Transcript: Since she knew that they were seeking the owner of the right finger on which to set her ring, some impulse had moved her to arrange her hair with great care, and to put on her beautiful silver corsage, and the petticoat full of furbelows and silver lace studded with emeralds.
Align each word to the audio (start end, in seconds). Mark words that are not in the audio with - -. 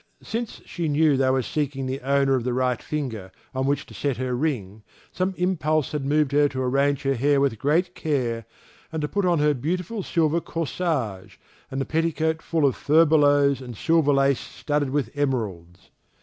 Since 0.23 0.61
she 0.65 0.87
knew 0.87 1.15
that 1.15 1.25
they 1.25 1.29
were 1.29 1.43
seeking 1.43 1.85
the 1.85 2.01
owner 2.01 2.33
of 2.33 2.43
the 2.43 2.53
right 2.55 2.81
finger 2.81 3.31
on 3.53 3.67
which 3.67 3.85
to 3.85 3.93
set 3.93 4.17
her 4.17 4.35
ring, 4.35 4.81
some 5.11 5.35
impulse 5.37 5.91
had 5.91 6.07
moved 6.07 6.31
her 6.31 6.49
to 6.49 6.59
arrange 6.63 7.03
her 7.03 7.13
hair 7.13 7.39
with 7.39 7.59
great 7.59 7.93
care, 7.93 8.45
and 8.91 9.03
to 9.03 9.07
put 9.07 9.25
on 9.25 9.37
her 9.37 9.53
beautiful 9.53 10.01
silver 10.01 10.41
corsage, 10.41 11.37
and 11.69 11.79
the 11.79 11.85
petticoat 11.85 12.41
full 12.41 12.65
of 12.65 12.75
furbelows 12.75 13.61
and 13.61 13.77
silver 13.77 14.11
lace 14.11 14.39
studded 14.39 14.89
with 14.89 15.11
emeralds. 15.15 15.91